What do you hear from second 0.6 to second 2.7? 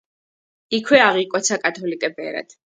იქვე აღიკვეცა კათოლიკე ბერად.